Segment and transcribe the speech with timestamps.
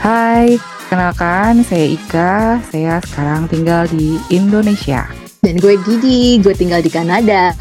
[0.00, 0.56] Hai,
[0.88, 5.04] kenalkan saya Ika, saya sekarang tinggal di Indonesia.
[5.44, 7.52] Dan gue Didi, gue tinggal di Kanada.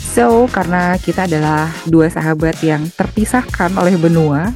[0.00, 4.48] So, karena kita adalah dua sahabat yang terpisahkan oleh benua,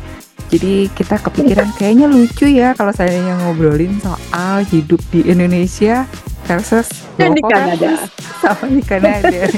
[0.48, 6.08] jadi kita kepikiran kayaknya lucu ya kalau saya yang ngobrolin soal hidup di Indonesia
[6.48, 6.88] versus
[7.20, 8.08] Dan di Kanada.
[8.40, 9.52] sama di Kanada.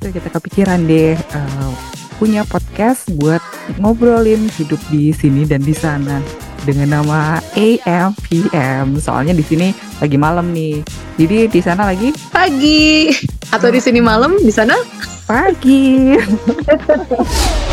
[0.00, 1.72] Terus kita kepikiran deh uh,
[2.16, 3.44] punya podcast buat
[3.76, 9.00] ngobrolin hidup di sini dan di sana dengan nama AMPM.
[9.00, 10.84] Soalnya di sini lagi malam nih.
[11.16, 13.10] Jadi di sana lagi Pagi.
[13.50, 14.78] Atau di sini malam, di sana
[15.26, 16.14] pagi.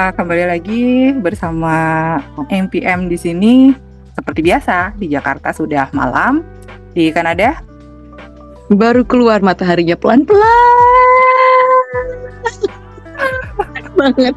[0.00, 2.16] Kembali lagi bersama
[2.48, 3.54] MPM di sini.
[4.16, 6.40] Seperti biasa, di Jakarta sudah malam,
[6.96, 7.60] di Kanada
[8.70, 11.29] baru keluar mataharinya pelan-pelan.
[14.00, 14.34] Banget.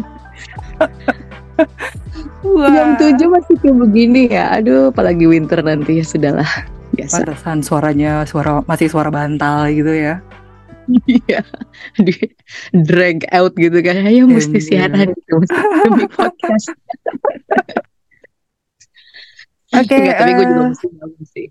[2.43, 4.59] Jam 7 masih kayak begini ya.
[4.59, 6.51] Aduh, apalagi winter nanti ya sudahlah.
[6.93, 7.23] Biasa.
[7.25, 10.19] Pantesan suaranya suara masih suara bantal gitu ya.
[11.07, 11.39] Iya.
[11.95, 12.11] Di
[12.75, 14.03] drag out gitu kan.
[14.03, 14.67] Ayo mesti Iya.
[14.91, 15.33] siaran gitu.
[15.39, 15.55] Mesti
[15.87, 16.67] demi podcast.
[19.73, 20.87] Oke, Enggak, tapi gue juga eh, mesti
[21.33, 21.47] sih.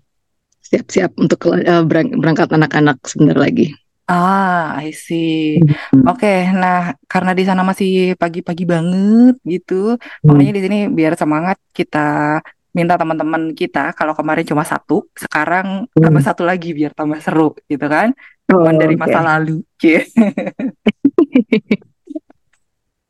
[0.63, 1.43] Siap-siap untuk
[1.83, 3.73] berang- berangkat anak-anak sebentar lagi.
[4.03, 5.63] Ah, I see.
[6.11, 9.95] Oke, nah karena di sana masih pagi-pagi banget gitu,
[10.27, 12.43] makanya di sini biar semangat kita
[12.75, 16.29] minta teman-teman kita kalau kemarin cuma satu, sekarang tambah Hmm.
[16.29, 18.11] satu lagi biar tambah seru gitu kan.
[18.51, 19.01] Oh, Teman dari oke.
[19.07, 19.63] masa lalu.
[19.79, 20.03] Cie.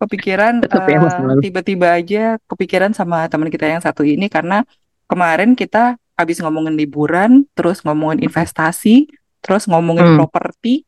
[0.03, 1.39] Kepikiran Tetap ya, masa eh, lalu.
[1.47, 4.67] tiba-tiba aja kepikiran sama teman kita yang satu ini karena
[5.07, 9.07] kemarin kita habis ngomongin liburan, terus ngomongin investasi,
[9.43, 10.17] terus ngomongin Hmm.
[10.23, 10.87] properti.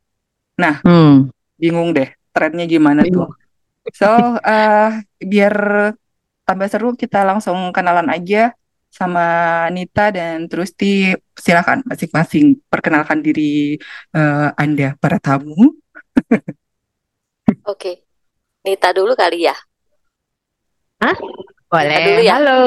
[0.55, 1.27] Nah, Hmm.
[1.59, 3.27] bingung deh trennya gimana tuh.
[3.91, 4.07] So,
[4.41, 5.55] eh biar
[6.47, 8.55] tambah seru kita langsung kenalan aja
[8.89, 9.25] sama
[9.75, 11.11] Nita dan Trusti.
[11.35, 13.75] Silakan masing-masing perkenalkan diri
[14.15, 15.75] eh, Anda para tamu.
[17.71, 18.01] Oke,
[18.63, 19.55] Nita dulu kali ya.
[21.65, 21.97] Boleh.
[22.07, 22.33] dulu ya.
[22.39, 22.61] Halo.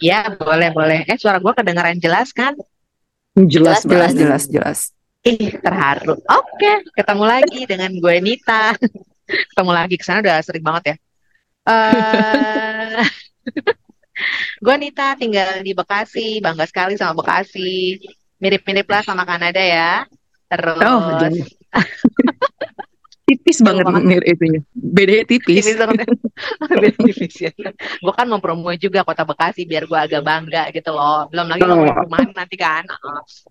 [0.00, 1.00] Ya, boleh, boleh.
[1.06, 2.56] Eh, suara gua kedengaran jelas kan?
[3.36, 4.78] Jelas Jelas, Jelas, jelas, jelas.
[5.20, 6.16] Ih, terharu.
[6.16, 8.72] Oke, ketemu lagi dengan gue Nita.
[9.28, 10.96] Ketemu lagi ke sana udah sering banget ya.
[11.68, 13.04] Eh,
[14.64, 18.00] gue Nita tinggal di Bekasi, bangga sekali sama Bekasi.
[18.40, 20.08] Mirip-mirip lah sama Kanada ya.
[20.48, 21.20] Terus Oh.
[23.30, 24.02] Tipis banget banget.
[24.02, 24.60] mir itunya.
[24.74, 25.62] Bedanya tipis.
[25.62, 26.06] tipis banget.
[26.70, 27.50] Beda tipis ya.
[28.02, 31.30] Gue kan mempromo juga kota Bekasi biar gue agak bangga gitu loh.
[31.30, 31.86] Belum lagi Oh.
[31.86, 32.82] perumahan nanti kan.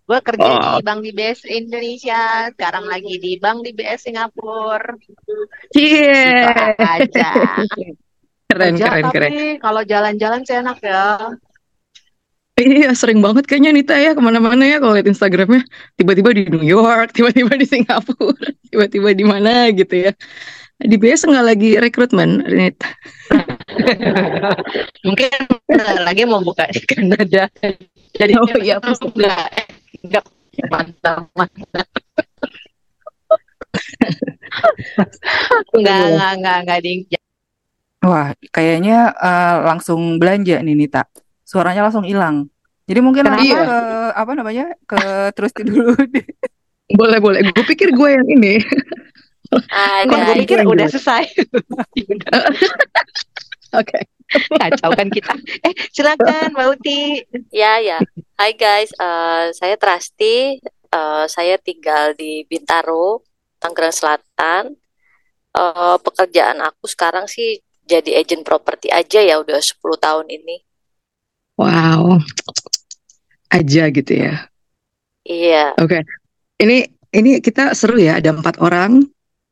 [0.03, 0.59] Gue kerja Oh.
[0.75, 4.99] di Bank DBS Indonesia, sekarang lagi di Bank DBS Singapura.
[5.71, 6.51] Iya.
[6.51, 7.31] Gitu aja.
[8.49, 9.31] Keren, keren, keren.
[9.61, 11.31] kalau jalan-jalan sih enak ya.
[12.59, 15.63] Iya, sering banget kayaknya Nita ya ke mana-mana ya kalau lihat Instagramnya.
[15.95, 20.11] Tiba-tiba di New York, tiba-tiba di Singapura, tiba-tiba di mana gitu ya.
[20.79, 22.87] Di BS nggak lagi rekrutmen, Nita.
[25.07, 25.31] Mungkin
[25.67, 27.47] bentar lagi mau buka di Kanada.
[28.15, 28.79] Jadi Oh, iya.
[28.79, 29.67] enggak, eh,
[30.03, 30.25] enggak
[30.71, 31.87] mantap, mantap.
[35.75, 36.91] Enggak, enggak, enggak, enggak di
[37.99, 41.03] Wah, kayaknya eh, langsung belanja nih Nita.
[41.49, 42.45] Suaranya langsung hilang.
[42.85, 43.41] Jadi mungkin Kenapa?
[43.41, 43.57] Iya.
[43.65, 43.77] ke
[44.13, 44.65] apa namanya?
[44.85, 45.01] ke
[45.33, 46.25] Trusti dulu deh.
[46.93, 47.41] Boleh, boleh.
[47.49, 48.61] Gue pikir gue yang ini.
[49.73, 50.77] Hai Kan gue pikir Lanjut.
[50.77, 51.25] udah selesai.
[52.05, 52.33] Udah.
[53.81, 53.99] Oke.
[54.29, 55.33] Kacau kan kita.
[55.65, 57.25] Eh, silakan Mbak Uti.
[57.49, 57.97] ya ya.
[58.37, 60.61] Hai guys, eh, saya Trasti.
[60.89, 63.25] Eh, saya tinggal di Bintaro,
[63.57, 64.77] Tangerang Selatan.
[65.53, 67.57] Eh, pekerjaan aku sekarang sih
[67.89, 70.68] jadi agent properti aja ya udah 10 tahun ini.
[71.59, 72.23] Wow.
[73.51, 74.47] Aja gitu ya.
[75.27, 75.99] Iya, Oke.
[76.63, 79.03] Ini ini kita seru ya, ada empat orang.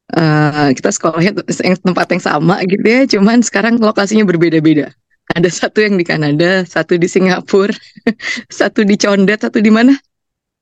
[0.07, 1.43] Eh, kita sekolahnya
[1.83, 4.95] tempat yang sama gitu ya, cuman sekarang lokasinya berbeda-beda.
[5.35, 7.75] Ada satu yang di Kanada, satu di Singapura,
[8.47, 9.91] satu di Condet, satu di mana?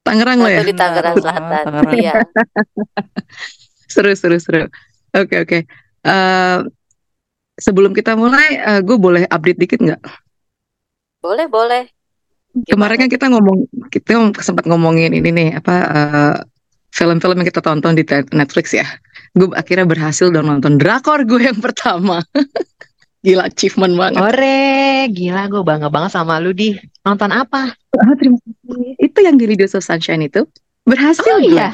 [0.02, 0.66] Tangerang lo ya?
[0.66, 1.64] satu di Tangerang Selatan.
[1.70, 1.94] Tangerang.
[1.94, 2.14] Iya.
[3.96, 4.66] Seru, seru, seru.
[5.14, 5.60] Oke, oke.
[6.04, 6.60] Eh,
[7.62, 10.02] sebelum kita mulai, gue boleh update dikit nggak?
[11.26, 11.84] Boleh, boleh.
[12.70, 16.36] Kemarin kan kita ngomong, kita sempat ngomongin ini nih, apa eh,
[16.94, 18.86] film-film yang kita tonton di Netflix ya.
[19.34, 22.22] Gue akhirnya berhasil dan nonton drakor gue yang pertama.
[23.26, 24.22] Gila, achievement banget.
[24.22, 27.74] Ore, gila gue bangga banget sama lu di nonton apa?
[27.98, 28.94] Ah, terima kasih.
[29.02, 30.46] Itu yang di Video Sunshine itu
[30.86, 31.58] berhasil Oh gue.
[31.58, 31.74] iya.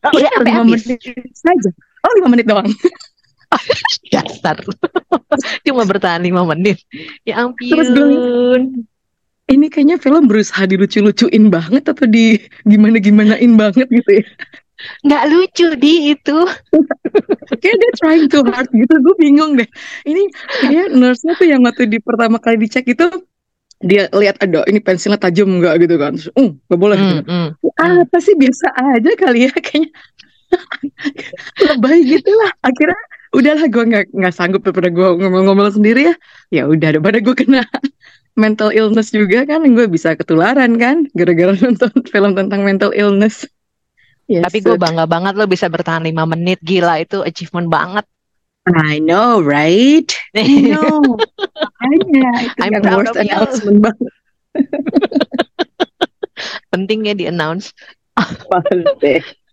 [0.00, 0.88] Oh, Iya, sampai lima habis.
[0.88, 1.04] menit
[1.36, 1.70] saja.
[2.00, 2.64] Oh lima menit doang.
[4.12, 4.56] Dasar.
[5.66, 6.82] Cuma bertahan lima menit.
[7.24, 8.62] Ya Terus gue ampun.
[9.48, 12.36] ini kayaknya film berusaha dilucu-lucuin banget atau di
[12.68, 14.26] gimana-gimanain banget gitu ya.
[15.02, 16.38] Nggak lucu di itu.
[17.60, 18.94] Kayak dia trying too hard gitu.
[19.00, 19.66] Gue bingung deh.
[20.04, 20.22] Ini
[20.62, 23.08] kayak nurse-nya tuh yang waktu di pertama kali dicek itu
[23.78, 26.12] dia lihat ada ini pensilnya tajam nggak gitu kan.
[26.14, 26.96] Terus, uh, nggak boleh.
[27.00, 27.22] gitu.
[27.24, 28.04] Hmm, hmm.
[28.04, 29.90] Apa sih biasa aja kali ya kayaknya.
[31.72, 32.52] Lebay gitu lah.
[32.62, 33.00] Akhirnya
[33.36, 36.14] udahlah gue nggak nggak sanggup daripada gue ngomong-ngomong sendiri ya.
[36.52, 37.62] Ya udah daripada gue kena
[38.42, 43.44] mental illness juga kan gue bisa ketularan kan gara-gara nonton film tentang mental illness.
[44.28, 46.60] Yes, Tapi gue bangga banget lo bisa bertahan lima menit.
[46.60, 48.04] Gila itu achievement banget.
[48.68, 50.04] I know, right?
[50.36, 51.00] I know.
[51.64, 53.32] Makanya itu I'm yang proud worst of you.
[53.32, 54.12] announcement banget.
[56.70, 57.72] Pentingnya di announce.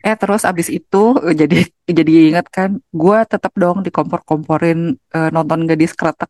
[0.06, 1.58] Eh terus abis itu eh, jadi
[1.98, 4.80] jadi ingat kan, gue tetap dong dikompor-komporin
[5.10, 6.30] eh, nonton gadis kretek,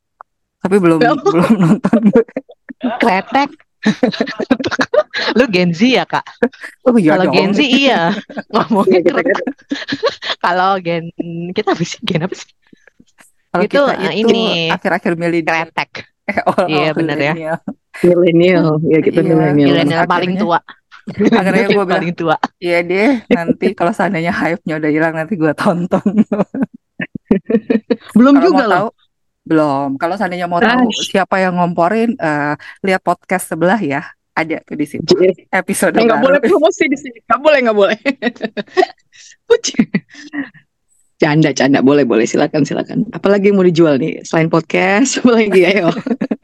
[0.57, 1.19] tapi belum Oh.
[1.21, 1.99] belum nonton.
[3.01, 3.49] Kretek.
[5.33, 6.25] Lu Gen Z ya kak?
[6.83, 7.31] Oh iya Kalau.
[7.31, 8.11] Gen Z iya.
[8.53, 9.37] Ngomongin Iya, kretek.
[10.39, 11.03] Kalau Gen
[11.51, 11.99] kita apa sih?
[12.01, 12.49] Gen apa sih?
[13.49, 14.45] Kalau Itu, kita eh, itu ini.
[14.67, 15.47] akhir-akhir milenial.
[15.65, 15.91] Kretek.
[16.25, 17.33] Eh, oh, Iya, oh, bener ya.
[17.33, 17.57] milenial.
[17.95, 19.67] Milenial, ya kita Iya, milenial.
[19.71, 20.59] Milenial paling Akhirnya- tua.
[21.37, 22.37] Akhirnya gue bilang, tua.
[22.57, 26.01] iya deh, nanti kalau seandainya hype-nya udah hilang nanti gue tonton.
[28.17, 28.73] Belum Kalau juga loh.
[28.73, 28.87] tahu,
[29.45, 29.89] belum.
[30.01, 31.09] Kalau seandainya mau tahu Ash.
[31.13, 34.01] siapa yang ngomporin, eh, lihat podcast sebelah ya.
[34.35, 35.15] Ada tuh di situ
[35.47, 37.23] episode Eh, nggak boleh promosi di sini.
[37.23, 37.99] Nggak boleh, nggak boleh.
[41.15, 41.79] Canda, canda.
[41.79, 42.27] Boleh, boleh.
[42.27, 43.07] Silakan, silakan.
[43.09, 44.19] Apalagi yang mau dijual nih?
[44.21, 45.61] Selain podcast, apa lagi?
[45.63, 45.87] Ayo.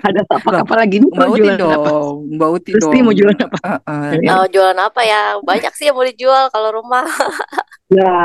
[0.01, 1.11] Ada apa, apa lagi nih?
[1.11, 1.89] Mbak Mau Uti jualan apa?
[1.91, 3.03] dong, Mbak Uti Terus dong.
[3.03, 3.57] mau jualan apa?
[3.61, 4.09] Heeh.
[4.17, 4.29] Iya.
[4.33, 5.21] Oh, jualan apa ya?
[5.43, 7.05] Banyak sih yang mau dijual kalau rumah.
[7.91, 8.23] Ya.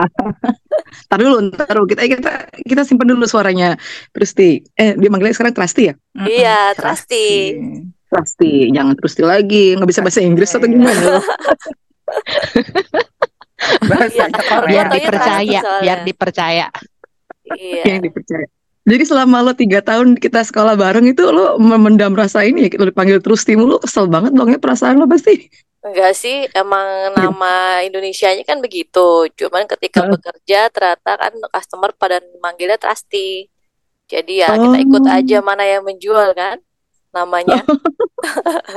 [1.10, 1.90] Ntar dulu, ntar dulu.
[1.90, 2.30] Kita, kita,
[2.62, 3.74] kita simpan dulu suaranya.
[4.14, 4.62] Trusti.
[4.78, 5.94] Eh, dia manggilnya sekarang Trusty ya?
[6.22, 7.26] Iya, Trusty.
[8.06, 8.70] Trusty.
[8.70, 9.74] Jangan Trusti lagi.
[9.74, 10.74] Nggak bisa bahasa Inggris atau Iya.
[10.78, 11.18] gimana?
[13.80, 13.88] lo?
[13.90, 14.68] Bahasanya Korea.
[14.68, 15.60] Biar dipercaya.
[15.82, 16.66] Biar dipercaya.
[17.46, 17.82] Iya.
[17.86, 18.46] yang dipercaya.
[18.86, 22.86] Jadi selama lo tiga tahun kita sekolah bareng itu lo memendam rasa ini ya, lo
[22.86, 25.50] dipanggil Trusti mulu kesel banget dong ya perasaan lo pasti.
[25.82, 29.30] Enggak sih, emang nama Indonesianya kan begitu.
[29.38, 30.18] Cuman ketika Heeh.
[30.18, 33.46] bekerja ternyata kan customer pada manggilnya Trusty.
[34.06, 35.14] Jadi ya kita ikut Oh.
[35.18, 36.62] aja mana yang menjual kan
[37.16, 37.56] namanya.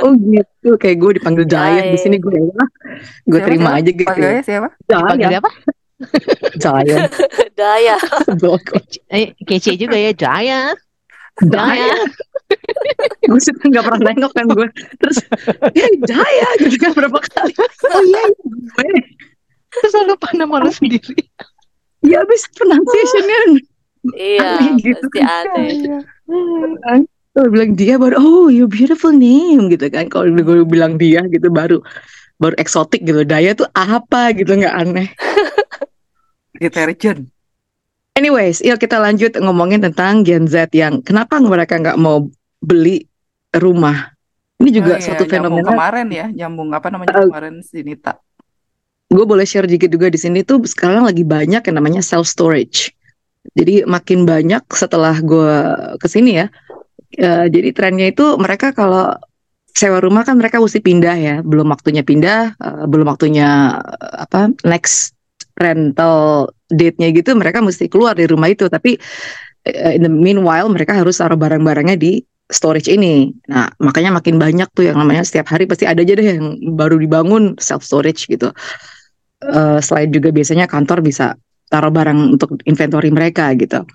[0.04, 2.04] Oh gitu, kayak gue dipanggil Jaya di Jaya.
[2.06, 2.64] sini gue ya,
[3.26, 3.80] gue terima siapa?
[3.82, 4.06] aja gitu.
[4.06, 4.68] Panggilnya siapa?
[4.86, 5.52] Dipanggil Jaya, apa?
[6.64, 6.98] Jaya,
[7.60, 7.96] Daya.
[9.10, 10.60] Eh, kece juga ya, Jaya.
[11.42, 11.96] Jaya.
[13.26, 14.68] gue suka nggak pernah nengok kan gue.
[15.02, 15.18] Terus,
[15.74, 17.54] ya Jaya gitu kan berapa kali.
[17.58, 18.92] Oh iya, iya, gue.
[19.72, 21.16] Terus lu lupa nama lu sendiri.
[22.06, 23.40] Ya abis pronunciationnya
[24.14, 25.04] Iya, Aneh gitu.
[25.10, 25.70] pasti aneh.
[26.86, 27.00] kan.
[27.38, 30.10] Gue bilang dia baru, oh you beautiful name gitu kan.
[30.10, 31.80] Kalau gue bilang dia gitu baru
[32.42, 33.22] baru eksotik gitu.
[33.28, 35.08] Daya tuh apa gitu nggak aneh.
[36.62, 37.30] Deterjen.
[38.18, 42.28] Anyways, yuk kita lanjut ngomongin tentang Gen Z yang kenapa mereka nggak mau
[42.60, 43.08] beli
[43.56, 44.12] rumah.
[44.60, 45.72] Ini juga Oh iya, suatu fenomena.
[45.72, 48.20] kemarin ya, nyambung apa namanya Uh, kemarin si Nita.
[49.08, 52.92] Gue boleh share dikit juga di sini tuh sekarang lagi banyak yang namanya self storage.
[53.56, 55.56] Jadi makin banyak setelah gue
[55.96, 56.52] ke sini ya.
[57.16, 59.16] Eh, jadi trennya itu mereka kalau
[59.74, 64.52] sewa rumah kan mereka mesti pindah ya, belum waktunya pindah, eh, belum waktunya eh, apa
[64.68, 65.16] next
[65.60, 68.68] rental date-nya gitu, mereka mesti keluar dari rumah itu.
[68.68, 68.96] Tapi
[69.68, 73.30] eh, in the meanwhile mereka harus taruh barang-barangnya di storage ini.
[73.52, 76.98] Nah makanya makin banyak tuh yang namanya setiap hari pasti ada aja deh yang baru
[76.98, 78.50] dibangun self storage gitu.
[79.40, 81.38] Eh, selain juga biasanya kantor bisa
[81.70, 83.86] taruh barang untuk inventory mereka gitu.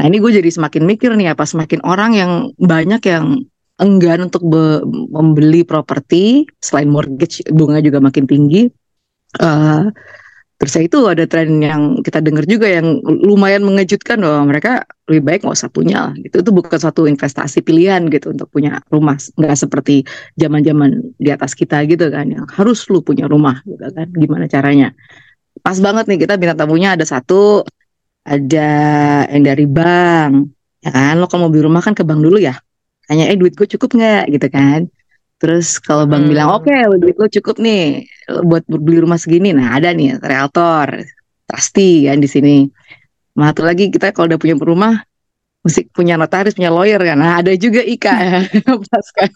[0.00, 3.44] Nah ini gue jadi semakin mikir nih apa semakin orang yang banyak yang
[3.76, 4.80] enggan untuk be-
[5.12, 8.64] membeli properti selain mortgage bunga juga makin tinggi.
[9.36, 9.84] Eh
[10.56, 15.24] terus ya itu ada tren yang kita dengar juga yang lumayan mengejutkan bahwa mereka lebih
[15.24, 16.40] baik nggak usah punya lah gitu.
[16.40, 19.20] Itu bukan suatu investasi pilihan gitu untuk punya rumah.
[19.36, 20.08] Nggak seperti
[20.40, 24.08] zaman-zaman di atas kita gitu kan yang harus lu punya rumah gitu kan.
[24.16, 24.96] Gimana caranya?
[25.60, 27.68] Pas banget nih kita bintang tamunya ada satu
[28.24, 28.70] ada
[29.30, 30.32] yang dari bank.
[30.80, 31.20] Ya kan?
[31.20, 32.56] Lo kalau mau beli rumah kan ke bank dulu ya.
[33.08, 34.24] Tanya eh duit gue cukup nggak?
[34.32, 34.88] Gitu kan.
[35.40, 36.30] Terus kalau bank Hmm.
[36.32, 39.56] bilang oke duit lo cukup nih lo buat beli rumah segini.
[39.56, 41.00] Nah ada nih realtor
[41.48, 42.56] trustee kan di sini.
[43.40, 45.00] Nah, satu lagi kita kalau udah punya rumah
[45.64, 47.16] mesti punya notaris punya lawyer kan.
[47.16, 48.44] Nah ada juga Ika.
[48.90, 49.30] Pas kan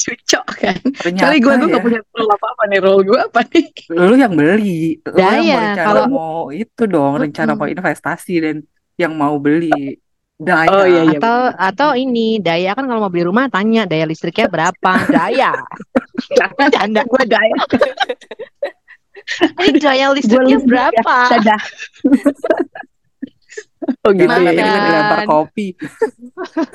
[0.00, 0.76] Cocok kan.
[0.96, 3.66] Ternyata Kali gue gue ya, gak punya role apa apa nih role gue apa nih?
[3.92, 8.56] lu yang beli, lu yang Daya, berencana kalau mau itu dong, rencana mau investasi dan
[8.96, 10.00] yang mau beli.
[10.40, 10.72] Daya.
[10.72, 11.18] Oh iya iya.
[11.20, 15.52] atau atau ini daya kan kalau mau beli rumah tanya daya listriknya berapa daya
[16.72, 17.56] canda Gue daya.
[19.68, 20.70] ini daya Gue listriknya listrik ya.
[20.72, 21.60] berapa Dadah.
[24.00, 24.64] oh gitu Jangan ya.
[24.64, 24.80] Makan.
[24.88, 25.66] dilempar kopi.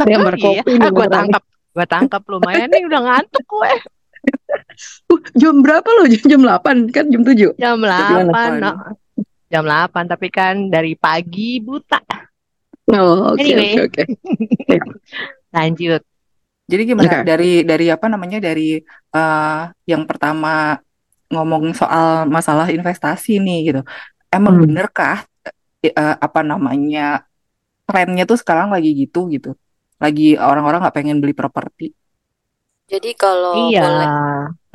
[0.06, 1.44] Lempar iya kopi nih ah, gue tangkap
[1.76, 3.72] gue tangkap lumayan nih udah ngantuk gue
[5.06, 6.10] Uh, jam berapa loh?
[6.10, 7.54] Jam, jam 8 kan jam 7.
[7.62, 8.58] jam Gimana?
[8.58, 8.72] 8 no.
[9.46, 12.02] jam 8 tapi kan dari pagi buta
[12.90, 13.86] Oh, oke Anyway.
[13.86, 14.04] oke oke.
[15.56, 16.02] lanjut
[16.66, 17.30] Jadi gimana Oke.
[17.30, 20.74] dari dari apa namanya dari eh, yang pertama
[21.30, 23.82] ngomong soal masalah investasi nih gitu.
[24.34, 24.66] Emang Hmm.
[24.66, 25.22] benerkah
[25.86, 27.22] eh, eh, apa namanya
[27.86, 29.54] trennya tuh sekarang lagi gitu gitu.
[30.04, 31.88] Lagi orang-orang nggak pengen beli properti.
[32.86, 34.10] Jadi kalau iya boleh.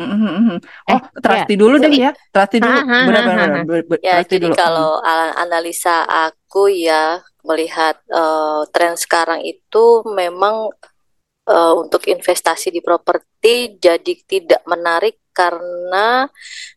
[0.01, 2.11] Eh, Oh, Trusty dulu deh ya.
[2.33, 2.73] Trusty dulu.
[2.73, 3.65] Ha, ha, Benar ha, benar ha, benar.
[3.69, 4.55] Ber- ber- Ya, jadi dulu.
[4.57, 4.91] kalau
[5.37, 10.73] analisa aku ya melihat eh, tren sekarang itu memang
[11.47, 16.27] eh, untuk investasi di properti jadi tidak menarik karena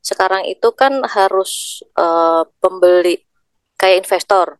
[0.04, 3.16] sekarang itu kan harus eh, pembeli
[3.80, 4.60] kayak investor.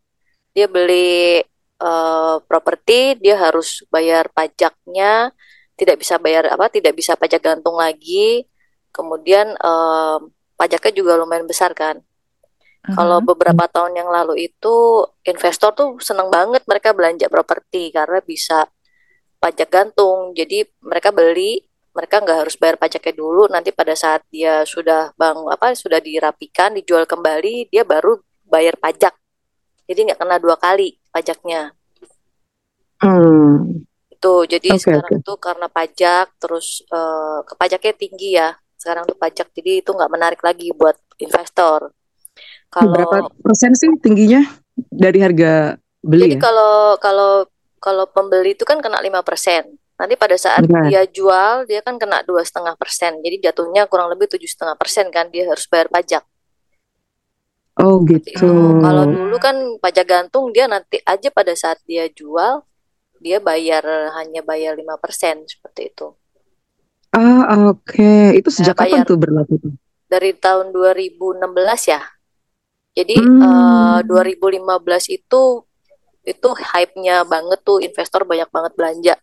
[0.56, 1.38] Dia beli
[1.82, 5.30] eh, properti, dia harus bayar pajaknya,
[5.78, 8.46] tidak bisa bayar apa, tidak bisa pajak gantung lagi.
[8.94, 10.18] Kemudian eh,
[10.58, 11.98] pajaknya juga lumayan besar kan.
[12.94, 13.26] Kalau Mhm.
[13.26, 18.68] beberapa tahun yang lalu itu investor tuh seneng banget mereka belanja properti karena bisa
[19.42, 20.32] pajak gantung.
[20.36, 21.62] Jadi mereka beli,
[21.96, 23.48] mereka nggak harus bayar pajaknya dulu.
[23.52, 29.14] Nanti pada saat dia sudah bang apa sudah dirapikan, dijual kembali, dia baru bayar pajak.
[29.88, 31.70] Jadi nggak kena dua kali pajaknya.
[32.98, 33.86] Hmm.
[34.10, 38.50] Itu jadi Oke, sekarang tuh karena pajak terus eh, kepajaknya tinggi ya.
[38.74, 41.94] Sekarang tuh pajak jadi itu nggak menarik lagi buat investor.
[42.74, 44.42] Berapa Kalau persen sih tingginya
[44.74, 46.42] dari harga beli Jadi ya?
[46.42, 47.32] kalau kalau
[47.78, 49.70] kalau pembeli itu kan kena 5%.
[49.94, 50.90] Nanti pada saat Oke.
[50.90, 53.22] dia jual dia kan kena dua setengah persen.
[53.22, 56.26] Jadi jatuhnya kurang lebih tujuh setengah persen kan dia harus bayar pajak.
[57.82, 58.40] Oh Seperti gitu.
[58.40, 58.54] itu.
[58.84, 62.62] Kalau dulu kan pajak gantung dia nanti aja pada saat dia jual
[63.24, 63.84] dia bayar
[64.18, 66.06] hanya bayar 5% seperti itu.
[67.20, 68.10] Ah oke.
[68.38, 69.72] Itu Ya, sejak kapan tuh berlaku tuh?
[70.12, 72.00] dari tahun 2016 ya.
[72.98, 73.42] Jadi Hmm.
[73.48, 75.42] eh, 2015 itu
[76.24, 79.14] itu hype-nya banget tuh investor banyak banget belanja.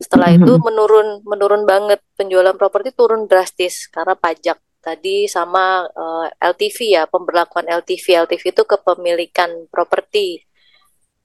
[0.00, 0.62] Setelah itu Mhm.
[0.66, 7.66] menurun menurun banget penjualan properti turun drastis karena pajak tadi sama eh, LTV ya pemberlakuan
[7.66, 10.46] LTV LTV itu kepemilikan properti.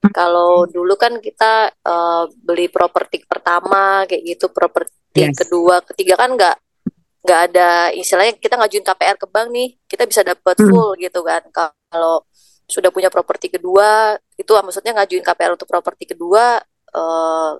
[0.09, 5.43] Kalau dulu kan kita eh, beli properti pertama kayak gitu properti Yes.
[5.43, 6.55] kedua ketiga kan nggak
[7.21, 10.71] nggak ada istilahnya kita ngajuin KPR ke bank nih kita bisa dapat Hmm.
[10.71, 12.23] full gitu kan kalau
[12.65, 16.63] sudah punya properti kedua itu maksudnya ngajuin KPR untuk properti kedua
[16.95, 17.51] eh,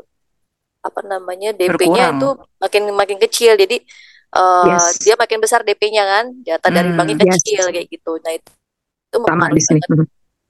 [0.82, 3.84] apa namanya DP-nya itu makin makin kecil jadi
[4.32, 5.00] eh, Yes.
[5.00, 7.36] dia makin besar DP-nya kan jatah dari Hmm, banknya yes.
[7.40, 9.80] kecil kayak gitu nah itu itu Sama di mempengaruhi sini.
[9.82, 10.08] banget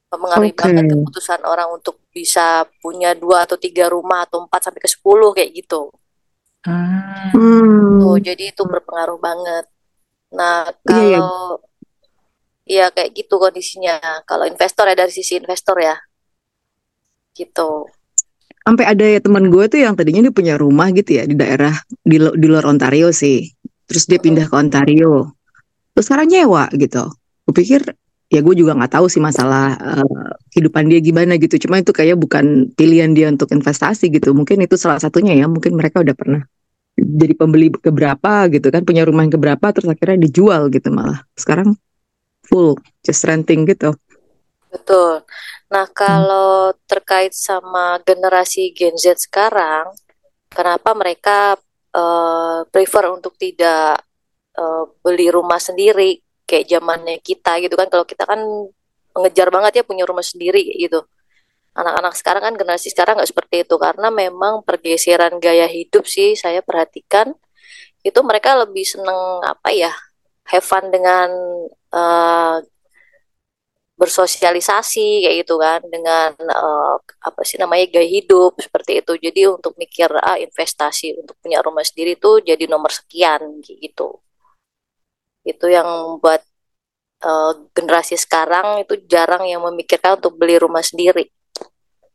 [0.08, 0.60] mempengaruhi Oke.
[0.60, 2.46] banget keputusan orang untuk bisa
[2.78, 5.90] punya dua atau tiga rumah atau empat sampai ke sepuluh kayak gitu
[6.62, 7.34] Hmm.
[7.98, 8.22] Tuh, Hmm.
[8.22, 9.66] jadi itu berpengaruh banget.
[10.30, 11.18] Nah, Iya, iya.
[11.18, 11.58] kalau
[12.62, 13.98] ya kayak gitu kondisinya.
[14.22, 15.98] Kalau investor ya dari sisi investor ya,
[17.34, 17.90] gitu.
[18.62, 21.74] Sampai ada ya teman gue tuh yang tadinya dia punya rumah gitu ya di daerah
[21.98, 23.42] di, di luar Ontario sih.
[23.88, 25.34] Terus dia pindah ke Ontario.
[25.92, 27.04] Terus sekarang nyewa gitu.
[27.44, 27.80] Gue pikir
[28.32, 31.60] ya gue juga nggak tahu sih masalah eh, kehidupan dia gimana gitu.
[31.68, 34.32] Cuma itu kayak bukan pilihan dia untuk investasi gitu.
[34.32, 35.46] Mungkin itu salah satunya ya.
[35.50, 36.42] Mungkin mereka udah pernah
[36.92, 41.24] jadi pembeli keberapa gitu kan punya rumah yang keberapa terus akhirnya dijual gitu malah.
[41.36, 41.76] Sekarang
[42.44, 43.96] full just renting gitu.
[44.72, 45.24] Betul.
[45.72, 49.88] Nah, kalau terkait sama generasi Gen Z sekarang,
[50.52, 51.56] kenapa mereka
[51.96, 54.00] eh, prefer untuk tidak
[54.58, 56.18] eh, beli rumah sendiri
[56.48, 57.88] kayak zamannya kita gitu kan?
[57.92, 58.40] Kalau kita kan
[59.12, 61.04] mengejar banget ya punya rumah sendiri gitu.
[61.72, 66.60] Anak-anak sekarang kan generasi sekarang nggak seperti itu karena memang pergeseran gaya hidup sih saya
[66.60, 67.32] perhatikan
[68.04, 69.92] itu mereka lebih seneng apa ya
[70.52, 71.30] have fun dengan
[71.94, 72.56] eh,
[74.02, 76.94] bersosialisasi kayak gitu kan dengan eh,
[77.28, 79.12] apa sih namanya gaya hidup seperti itu.
[79.26, 84.08] Jadi untuk mikir ah investasi untuk punya rumah sendiri tuh jadi nomor sekian gitu.
[85.46, 86.42] Itu yang buat
[87.24, 91.24] eh, generasi sekarang itu jarang yang memikirkan untuk beli rumah sendiri.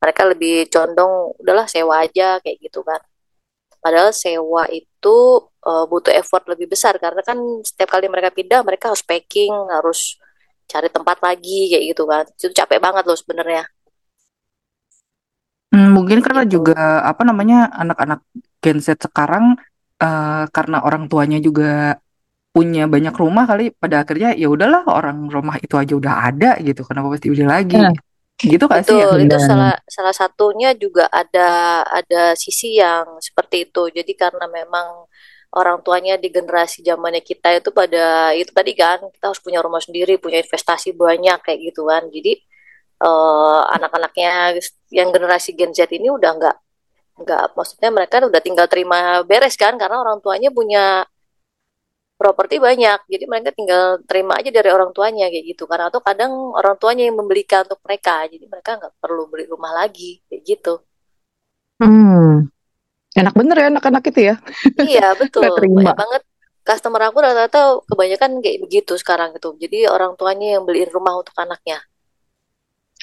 [0.01, 3.01] Mereka lebih condong udahlah sewa aja kayak gitu kan.
[3.81, 5.15] Padahal sewa itu itu
[5.63, 10.19] uh, butuh effort lebih besar karena kan setiap kali mereka pindah mereka harus packing, harus
[10.71, 12.25] cari tempat lagi kayak gitu kan.
[12.37, 13.63] Itu capek banget loh sebenarnya.
[15.73, 16.63] Hmm, mungkin karena Gitu.
[16.63, 18.19] juga apa namanya anak-anak
[18.63, 19.59] Gen Z sekarang
[20.01, 21.99] uh, karena orang tuanya juga
[22.55, 26.81] punya banyak rumah kali pada akhirnya ya udahlah orang rumah itu aja udah ada gitu
[26.87, 27.93] kenapa mesti beli lagi Nah.
[28.37, 33.65] gitu gak sih ya Betul, itu salah salah satunya juga ada ada sisi yang seperti
[33.69, 33.89] itu.
[33.89, 34.87] Jadi karena memang
[35.57, 39.81] orang tuanya di generasi zamannya kita itu pada itu tadi kan kita harus punya rumah
[39.81, 42.03] sendiri, punya investasi banyak kayak gitu kan.
[42.15, 42.31] Jadi
[43.05, 44.57] eh, anak-anaknya
[44.93, 46.57] yang generasi Gen Z ini udah nggak
[47.17, 51.05] nggak maksudnya mereka udah tinggal terima beres kan karena orang tuanya punya
[52.17, 52.99] properti banyak.
[53.07, 55.79] Jadi mereka tinggal terima aja dari orang tuanya kayak gitu kan.
[55.87, 58.25] Atau kadang orang tuanya yang membelikan untuk mereka.
[58.25, 60.73] Jadi mereka nggak perlu beli rumah lagi kayak gitu.
[61.77, 62.49] Hmm.
[63.17, 64.35] Enak bener ya anak-anak itu ya.
[64.77, 65.49] Iya betul.
[65.49, 66.21] Banyak banget
[66.61, 69.57] customer aku rata-rata kebanyakan kayak begitu sekarang gitu.
[69.57, 71.81] Jadi orang tuanya yang beliin rumah untuk anaknya.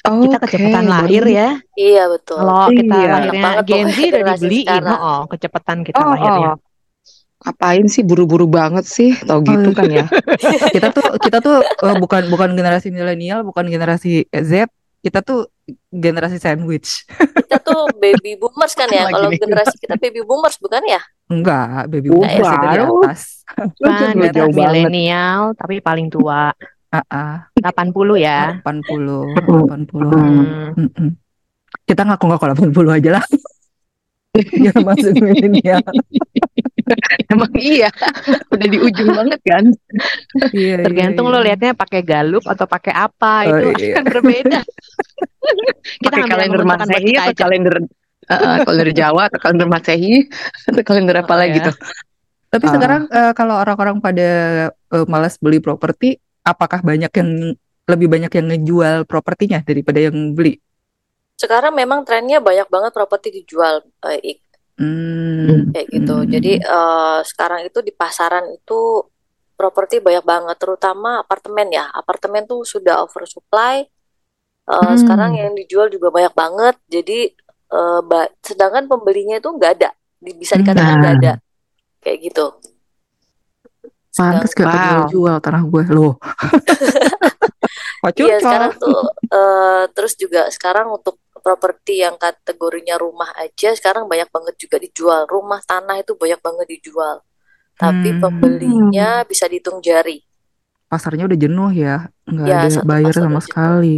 [0.05, 1.49] Kita Oke, kecepatan lahir ya.
[1.73, 2.37] Iya betul.
[2.37, 3.09] Kalau kita Iya.
[3.09, 4.99] lahirnya Banget Gen Z udah dibeliin, sekarang.
[5.01, 6.51] oh, kecepatan kita Oh, lahirnya.
[6.53, 6.57] oh.
[7.41, 9.17] Ngapain sih buru-buru banget sih?
[9.17, 10.05] Tau gitu kan ya.
[10.77, 14.69] kita tuh kita tuh uh, bukan bukan generasi milenial bukan generasi Z
[15.05, 15.45] kita tuh
[15.87, 17.05] generasi sandwich
[17.37, 19.05] Kita tuh baby boomers kan ya.
[19.13, 20.97] Kalau generasi kita baby boomers bukan ya?
[21.25, 22.41] enggak baby boomers Bukan.
[22.43, 23.19] masih dari atas
[23.85, 24.49] Kan banget.
[24.51, 26.49] milenial tapi paling tua.
[26.89, 28.57] ah 80 ya.
[28.63, 30.73] 80 80 Hmm.
[30.73, 31.09] Mm-mm.
[31.83, 33.25] kita ngaku-ngaku 80 aja lah
[34.63, 35.83] jangan masuk milenial
[37.25, 37.89] Emang iya,
[38.47, 39.65] udah di ujung banget kan.
[40.53, 41.51] iya, iya, Tergantung lo iya.
[41.51, 43.97] liatnya pakai galup atau pakai apa Oh, itu iya.
[43.97, 44.59] akan berbeda.
[46.03, 47.41] Kita Pakai kalender Masehi kita atau aja.
[47.41, 47.75] kalender
[48.25, 50.13] uh, kalender Jawa atau kalender Masehi
[50.65, 51.65] atau kalender apa Oh, lagi ya.
[51.69, 51.75] tuh?
[52.47, 52.73] Tapi Ah.
[52.73, 54.29] sekarang eh, kalau orang-orang pada
[54.71, 57.29] eh, malas beli properti, apakah banyak yang
[57.85, 60.55] lebih banyak yang ngejual propertinya daripada yang beli?
[61.35, 63.83] Sekarang memang trennya banyak banget properti dijual.
[64.23, 64.39] Ik.
[64.75, 65.71] Hmm.
[65.71, 66.15] kayak gitu.
[66.15, 66.27] Hmm.
[66.27, 69.03] Jadi eh, sekarang itu di pasaran itu
[69.55, 71.87] properti banyak banget, terutama apartemen ya.
[71.91, 73.83] Apartemen tuh sudah oversupply.
[74.65, 74.97] Eh, Hmm.
[74.97, 76.75] Sekarang yang dijual juga banyak banget.
[76.87, 77.19] Jadi
[78.05, 79.89] ba- sedangkan pembelinya itu nggak ada,
[80.21, 81.19] bisa dikatakan nggak Nah.
[81.19, 81.33] ada,
[81.99, 82.45] kayak gitu.
[84.15, 85.11] Pantes gak Wow.
[85.11, 86.15] kejual tanah gue loh.
[88.15, 94.29] Iya sekarang tuh eh, terus juga sekarang untuk properti yang kategorinya rumah aja sekarang banyak
[94.29, 95.25] banget juga dijual.
[95.25, 97.25] Rumah tanah itu banyak banget dijual.
[97.75, 98.21] Tapi Hmm.
[98.21, 100.21] pembelinya bisa dihitung jari.
[100.85, 103.43] Pasarnya udah jenuh ya, nggak Ya, ada buyer pasar sama jenuh.
[103.43, 103.95] sekali.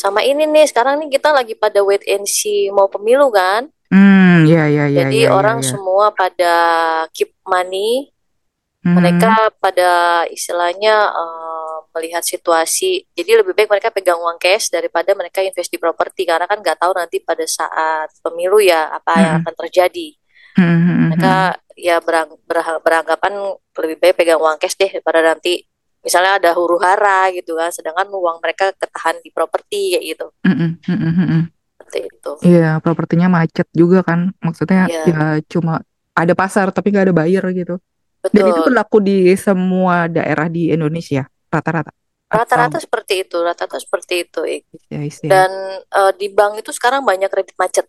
[0.00, 3.68] Sama ini nih, sekarang nih kita lagi pada wait and see mau pemilu kan.
[3.92, 5.76] Hmm, ya ya ya Jadi ya ya, orang ya.
[5.76, 6.54] semua pada
[7.12, 8.08] keep money,
[8.80, 8.96] Hmm.
[8.96, 13.04] mereka pada istilahnya eh, melihat situasi.
[13.12, 16.80] Jadi lebih baik mereka pegang uang cash daripada mereka invest di properti karena kan nggak
[16.80, 19.40] tahu nanti pada saat pemilu ya apa yang Hmm.
[19.44, 20.08] akan terjadi.
[20.56, 21.34] Hmm, hmm, hmm, Mereka
[21.76, 23.32] ya berang, berha- beranggapan
[23.76, 25.60] lebih baik pegang uang cash deh daripada nanti
[26.00, 30.26] misalnya ada huru hara gitu kan, sedangkan uang mereka ketahan di properti kayak gitu.
[30.44, 31.42] hmm, hmm, hmm, hmm.
[31.80, 32.30] Seperti itu.
[32.44, 34.32] Iya, propertinya macet juga kan.
[34.40, 35.04] Maksudnya Iya.
[35.08, 35.80] ya cuma
[36.12, 37.76] ada pasar tapi nggak ada buyer gitu.
[38.20, 38.66] Dan itu Betul.
[38.68, 41.88] berlaku di semua daerah di Indonesia rata-rata.
[42.30, 44.40] Rata-rata Atau seperti itu, rata-rata seperti itu.
[44.46, 44.62] Ik.
[44.86, 45.26] ya, isi.
[45.26, 45.50] Dan
[45.82, 47.88] eh, di bank itu sekarang banyak kredit macet,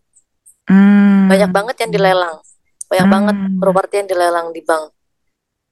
[0.66, 1.28] Hmm.
[1.28, 2.38] banyak banget yang dilelang,
[2.88, 3.60] banyak banget Hmm.
[3.60, 4.96] properti yang dilelang di bank.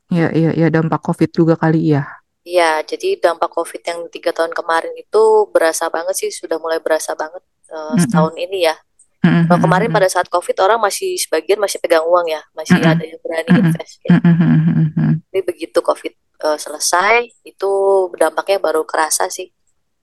[0.09, 2.03] Iya, iya, iya dampak COVID juga kali ya.
[2.49, 5.21] Iya, jadi dampak COVID yang tiga tahun kemarin itu
[5.53, 8.01] berasa banget sih, sudah mulai berasa banget eh, Mm-mm.
[8.01, 8.75] setahun ini ya.
[9.21, 12.41] Hmm, Kalau hmm, kemarin hmm, pada saat COVID orang masih sebagian masih pegang uang ya,
[12.57, 12.91] masih Mm-mm.
[12.97, 14.01] ada yang berani invest.
[14.01, 15.13] hmm, hmm, hmm, hmm, hmm.
[15.29, 17.71] Tapi begitu COVID eh, selesai, itu
[18.17, 19.53] dampaknya baru kerasa sih,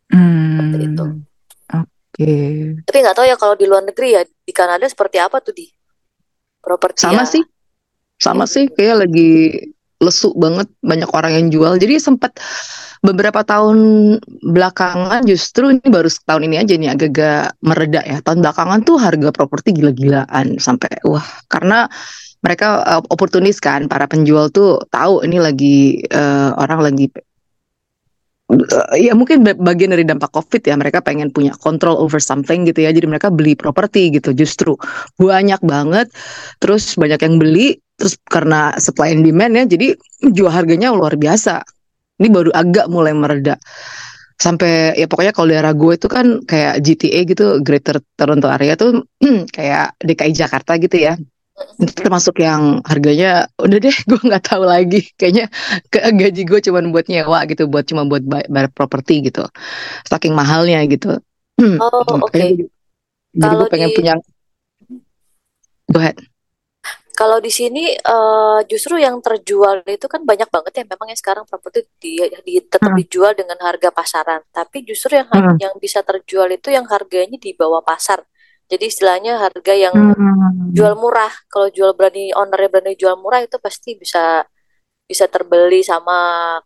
[0.06, 1.04] seperti itu.
[1.04, 2.34] Hmm, Oke.
[2.86, 5.66] Tapi nggak tahu ya kalau di luar negeri ya, di Kanada seperti apa tuh di
[6.62, 7.26] properti Sama ya?
[7.26, 7.42] sih,
[8.22, 9.30] sama sih kayak lagi
[10.00, 11.72] lesu banget banyak orang yang jual.
[11.80, 12.36] Jadi sempat
[13.00, 13.78] beberapa tahun
[14.44, 18.18] belakangan justru ini baru tahun ini aja nih agak-agak mereda ya.
[18.20, 21.88] Tahun belakangan tuh harga properti gila-gilaan sampai wah karena
[22.44, 27.08] mereka uh, oportunis kan para penjual tuh tahu ini lagi uh, orang lagi
[28.52, 32.68] uh, ya mungkin ba- bagian dari dampak COVID ya mereka pengen punya control over something
[32.68, 32.92] gitu ya.
[32.92, 34.76] Jadi mereka beli properti gitu justru
[35.16, 36.12] banyak banget
[36.60, 39.96] terus banyak yang beli terus karena supply and demand ya jadi
[40.32, 41.64] jual harganya luar biasa.
[42.16, 43.60] Ini baru agak mulai mereda.
[44.36, 49.04] Sampai ya pokoknya kalau daerah gue itu kan kayak GTA gitu Greater Toronto Area tuh
[49.56, 51.16] kayak DKI Jakarta gitu ya.
[51.80, 55.08] Termasuk yang harganya udah deh gue nggak tahu lagi.
[55.16, 55.48] Kayaknya
[55.88, 59.44] ke gaji gue cuma buat nyewa gitu buat cuma buat bay- bayar properti gitu.
[60.04, 61.16] Saking mahalnya gitu.
[61.80, 62.36] Oh, oke.
[62.36, 62.68] Kayaknya
[63.32, 64.14] jadi gue pengen di punya
[65.88, 66.16] go ahead
[67.16, 71.44] kalau di sini eh, justru yang terjual itu kan banyak banget ya memang yang sekarang
[71.48, 74.40] properti di, di- tetap Hmm, dijual dengan harga pasaran.
[74.52, 78.20] Tapi justru yang hmm, yang bisa terjual itu yang harganya di bawah pasar.
[78.70, 80.76] Jadi istilahnya harga yang hmm.
[80.76, 81.32] jual murah.
[81.48, 84.44] Kalau jual berani ownernya berani jual murah itu pasti bisa
[85.06, 86.16] bisa terbeli sama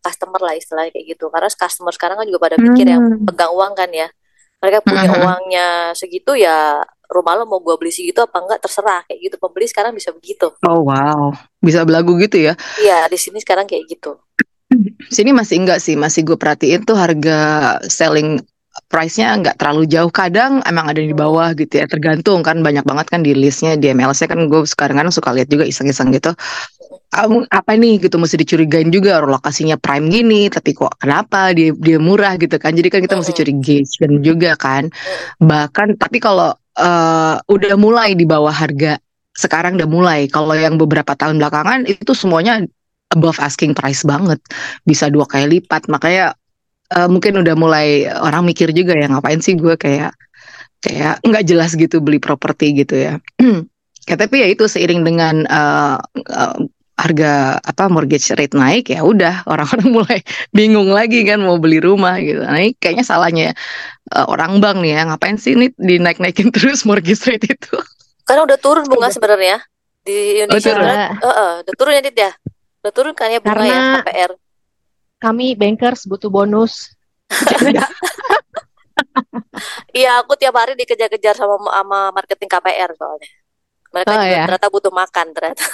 [0.01, 1.25] customer lah istilahnya kayak gitu.
[1.33, 3.25] Karena customer sekarang kan juga pada mikir yang Hmm.
[3.29, 4.09] pegang uang kan ya.
[4.61, 5.23] Mereka punya hmm.
[5.25, 9.37] uangnya segitu ya rumah lo mau gua beli segitu apa enggak terserah kayak gitu.
[9.37, 10.55] Pembeli sekarang bisa begitu.
[10.63, 12.55] Oh wow, bisa belagu gitu ya.
[12.79, 14.17] Iya, di sini sekarang kayak gitu.
[15.11, 17.39] Sini masih enggak sih, masih gue perhatiin tuh harga
[17.91, 18.39] selling
[18.87, 20.11] price-nya enggak terlalu jauh.
[20.15, 23.91] Kadang emang ada di bawah gitu ya, tergantung kan banyak banget kan di listnya di
[23.91, 26.31] MLS-nya kan gue sekarang kan suka lihat juga iseng-iseng gitu.
[27.11, 31.99] Am- apa nih gitu mesti dicurigain juga lokasinya prime gini, tapi kok kenapa dia dia
[31.99, 32.71] murah gitu kan?
[32.71, 34.87] Jadi kan kita mesti curigain juga kan.
[35.43, 38.97] Bahkan tapi kalau eh, udah mulai di bawah harga
[39.37, 40.21] sekarang udah mulai.
[40.27, 42.65] Kalau yang beberapa tahun belakangan itu semuanya
[43.11, 44.39] above asking price banget,
[44.85, 45.87] bisa dua kali lipat.
[45.87, 46.35] Makanya
[46.93, 50.13] eh, mungkin udah mulai orang mikir juga ya ngapain sih gue kayak
[50.81, 53.15] kayak nggak jelas gitu beli properti gitu ya.
[54.11, 56.57] ya tapi ya itu seiring dengan eh, eh,
[57.01, 57.33] harga
[57.65, 60.21] apa mortgage rate naik ya udah orang-orang mulai
[60.53, 62.45] bingung lagi kan mau beli rumah gitu.
[62.45, 63.47] Nah, ini kayaknya salahnya
[64.13, 67.77] eh, orang bank nih ya ngapain sih ini dinaik-naikin terus mortgage rate itu.
[68.23, 69.65] Karena udah turun bunga sebenarnya
[70.01, 70.85] di Oh, Indonesia turun.
[70.85, 72.33] sebenarnya, Enggak, eh, eh, udah turun ya Dit ya?
[72.81, 74.31] Udah turun kan ya bunga ya karena KPR.
[75.19, 76.93] kami bankers butuh bonus.
[79.93, 83.29] Iya, aku tiap hari dikejar-kejar sama sama marketing KPR soalnya.
[83.91, 85.65] Mereka Oh juga ya, ternyata butuh makan ternyata.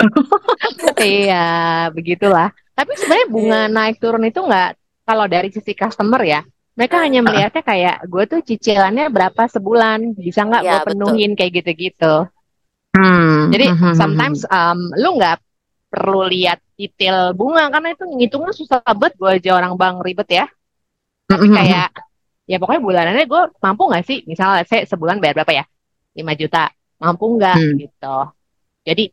[1.04, 1.46] iya,
[1.92, 2.50] begitulah.
[2.72, 3.74] Tapi sebenarnya bunga Iya.
[3.74, 4.70] naik turun itu nggak,
[5.04, 6.40] kalau dari sisi customer ya,
[6.72, 7.28] mereka hanya Hmm.
[7.28, 10.88] melihatnya kayak gue tuh cicilannya berapa sebulan, bisa nggak gue Ya, betul.
[10.96, 12.14] penuhin kayak gitu-gitu.
[12.92, 15.40] Hmm, Jadi hmm, hmm, hmm, sometimes um, lu nggak
[15.92, 20.46] perlu lihat detail bunga karena itu ngitungnya susah banget gue aja orang bank ribet ya.
[21.28, 21.88] Tapi kayak
[22.48, 24.18] ya pokoknya bulanannya gue mampu nggak sih?
[24.28, 25.64] Misalnya saya sebulan bayar berapa ya?
[26.16, 26.68] 5 juta.
[27.00, 27.76] Mampu nggak hmm.
[27.80, 28.16] gitu.
[28.84, 29.04] Jadi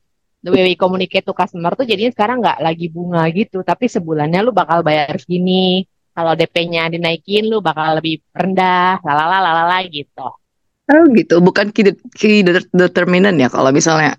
[0.44, 4.40] the way we communicate to customer tuh jadinya sekarang nggak lagi bunga gitu, tapi sebulannya
[4.46, 5.84] lu bakal bayar segini.
[6.10, 10.28] Kalau DP-nya dinaikin lu bakal lebih rendah, lalala lalala gitu.
[10.90, 14.18] Oh gitu, bukan key, key de- determinant ya kalau misalnya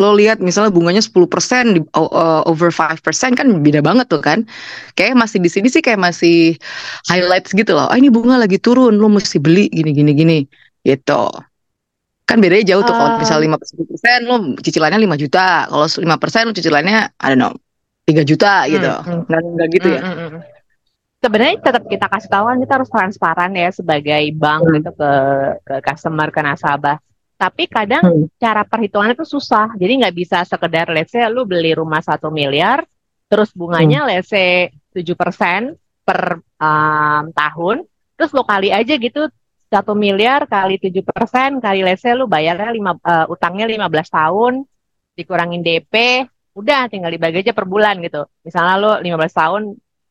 [0.00, 4.48] lo lihat misalnya bunganya 10% di o- over 5% kan beda banget tuh kan.
[4.96, 6.56] Kayak masih di sini sih kayak masih
[7.04, 7.84] highlights gitu loh.
[7.92, 10.38] Ah ini bunga lagi turun, lo mesti beli gini gini gini
[10.88, 11.28] gitu.
[12.30, 16.52] Kan bedanya jauh tuh kalau Um, misalnya 50% lo cicilannya 5 juta, kalau 5% lo
[16.54, 17.52] cicilannya don't know
[18.06, 18.86] 3 juta gitu.
[18.86, 20.02] mm, mm, Nggak, nggak gitu mm, ya.
[20.06, 20.40] mm, mm.
[21.20, 24.74] Sebenarnya tetap kita kasih tahu kan kita harus transparan ya sebagai bank Hmm.
[24.80, 25.12] gitu ke
[25.66, 26.96] ke customer ke nasabah.
[27.36, 28.24] Tapi kadang Hmm.
[28.40, 29.74] cara perhitungannya itu susah.
[29.76, 32.86] Jadi nggak bisa sekedar let's say lu beli rumah satu miliar,
[33.28, 33.58] terus Hmm.
[33.66, 37.84] bunganya let's say 7% per um, tahun,
[38.16, 39.28] terus lo kali aja gitu
[39.70, 44.54] satu miliar kali 7% kali let's say lu bayarnya lima, eh, utangnya 15 tahun,
[45.14, 45.94] dikurangin DP,
[46.58, 48.26] udah tinggal dibagi aja per bulan gitu.
[48.42, 49.62] Misalnya lo 15 tahun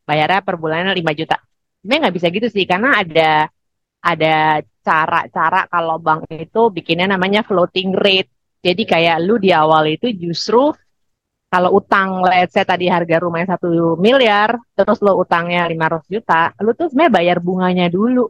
[0.07, 1.37] bayarnya per bulannya 5 juta.
[1.83, 3.31] Sebenarnya nggak bisa gitu sih karena ada
[3.99, 8.31] ada cara-cara kalau bank itu bikinnya namanya floating rate.
[8.63, 10.71] Jadi kayak lu di awal itu justru
[11.49, 16.71] kalau utang let's say tadi harga rumahnya satu miliar, terus lo utangnya 500 juta, lu
[16.77, 18.29] tuh sebenarnya bayar bunganya dulu.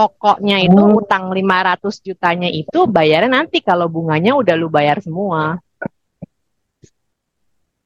[0.00, 0.96] Pokoknya itu Oh.
[0.96, 5.60] utang 500 jutanya itu bayarnya nanti kalau bunganya udah lu bayar semua.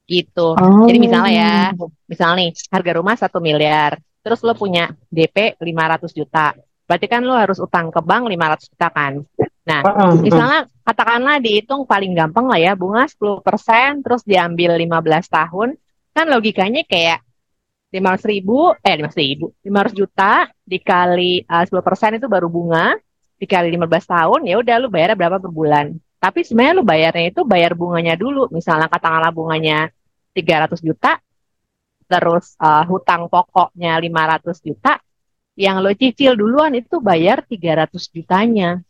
[0.07, 0.47] Gitu.
[0.87, 1.91] Jadi misalnya ya, Oh.
[2.07, 6.55] misalnya nih harga rumah satu miliar, terus lo punya DP 500 juta.
[6.87, 9.19] Berarti kan lo harus utang ke bank 500 juta kan.
[9.65, 9.81] Nah,
[10.21, 15.73] misalnya katakanlah dihitung paling gampang lah ya, bunga 10%, terus diambil 15 tahun,
[16.13, 17.25] kan logikanya kayak
[17.93, 22.97] 500 ribu, eh 500 ribu, 500 juta dikali uh, 10% itu baru bunga,
[23.39, 25.85] dikali 15 tahun, ya udah lu bayarnya berapa per bulan.
[26.19, 28.49] Tapi sebenarnya lu bayarnya itu bayar bunganya dulu.
[28.49, 29.93] Misalnya katakanlah bunganya
[30.33, 31.21] 300 juta,
[32.09, 34.99] terus uh, hutang pokoknya 500 juta,
[35.55, 38.83] yang lo cicil duluan itu bayar 300 jutanya.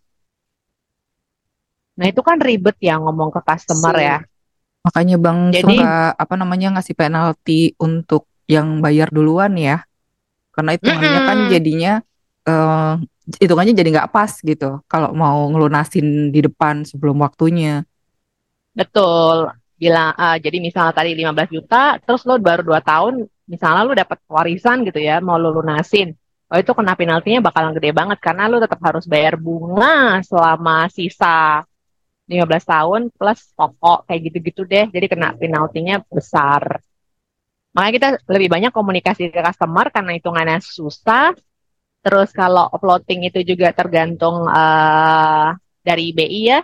[1.96, 4.18] Nah, itu kan ribet ya ngomong ke customer ya.
[4.84, 9.84] Makanya Bang Jadi- suka apa namanya ngasih penalti untuk yang bayar duluan ya.
[10.56, 11.52] Karena hitungannya kan Mm-mm.
[11.52, 11.94] jadinya
[12.48, 12.94] eh,
[13.42, 17.84] hitungannya jadi nggak pas gitu kalau mau ngelunasin di depan sebelum waktunya.
[18.76, 19.52] Betul.
[19.76, 23.14] Bilang uh, jadi misalnya tadi 15 juta, terus lo baru 2 tahun,
[23.52, 26.16] misalnya lo dapat warisan gitu ya, mau lo lunasin.
[26.52, 31.66] Oh itu kena penaltinya bakalan gede banget karena lo tetap harus bayar bunga selama sisa
[32.30, 34.86] 15 tahun plus pokok kayak gitu-gitu deh.
[34.96, 36.80] Jadi kena penaltinya besar.
[37.76, 41.36] Makanya kita lebih banyak komunikasi ke customer karena hitungannya susah.
[42.00, 45.52] Terus kalau uploading itu juga tergantung uh,
[45.84, 46.64] dari BI ya,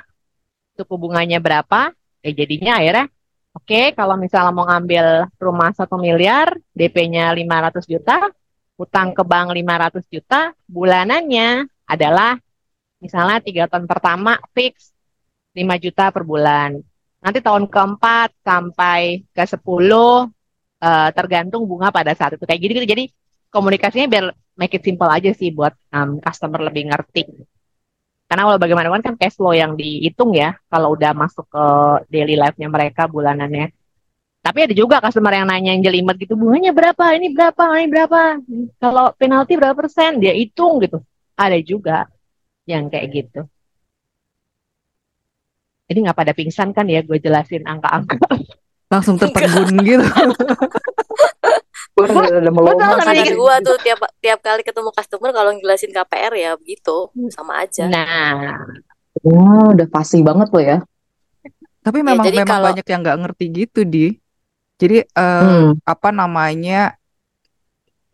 [0.79, 1.91] suku bunganya berapa.
[2.23, 3.11] Ya jadinya akhirnya,
[3.51, 8.31] oke okay, kalau misalnya mau ngambil rumah satu miliar, DP-nya 500 juta,
[8.79, 12.39] utang ke bank 500 juta, bulanannya adalah
[13.03, 14.93] misalnya tiga tahun pertama fix
[15.57, 16.79] 5 juta per bulan.
[17.19, 19.59] Nanti tahun keempat sampai ke 10
[20.81, 22.83] uh, tergantung bunga pada saat itu kayak gitu.
[22.83, 23.03] Jadi
[23.53, 24.25] komunikasinya biar
[24.57, 27.23] make it simple aja sih buat um, customer lebih ngerti.
[28.27, 31.65] Karena kalau bagaimanapun kan cash flow yang dihitung ya kalau udah masuk ke
[32.07, 33.75] daily life-nya mereka bulanannya.
[34.41, 38.19] Tapi ada juga customer yang nanya yang jelimet gitu, bunganya berapa, ini berapa, ini berapa.
[38.81, 40.97] Kalau penalti berapa persen, dia hitung gitu.
[41.37, 42.09] Ada juga
[42.65, 43.45] yang kayak gitu.
[45.85, 48.17] Jadi nggak pada pingsan kan ya gue jelasin angka-angka.
[48.91, 50.03] Langsung tertegun gitu.
[51.91, 57.11] gue udah melompat gue tuh tiap tiap kali ketemu customer kalau ngelasin KPR ya begitu
[57.31, 57.87] sama aja.
[57.87, 58.57] Nah.
[59.21, 60.77] Oh, udah pasti banget loh ya.
[61.81, 62.67] Tapi memang ya, memang kalau...
[62.73, 64.07] banyak yang nggak ngerti gitu di.
[64.81, 65.85] Jadi uh, hmm.
[65.85, 66.97] apa namanya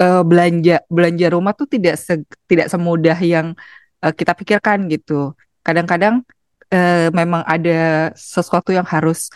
[0.03, 3.55] uh, belanja belanja rumah tuh tidak se, tidak semudah yang
[4.03, 5.31] uh, kita pikirkan gitu.
[5.63, 6.27] Kadang-kadang
[6.71, 9.31] uh, memang ada sesuatu yang harus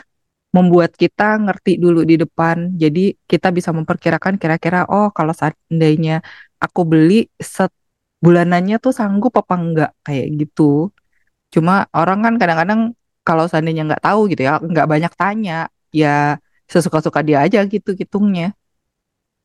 [0.52, 2.76] membuat kita ngerti dulu di depan.
[2.76, 6.20] Jadi kita bisa memperkirakan kira-kira oh kalau seandainya
[6.60, 7.72] aku beli set
[8.22, 10.92] bulanannya tuh sanggup apa enggak kayak gitu.
[11.52, 12.82] Cuma orang kan kadang-kadang
[13.28, 16.38] kalau seandainya nggak tahu gitu ya, nggak banyak tanya, ya
[16.70, 18.56] sesuka-suka dia aja gitu hitungnya.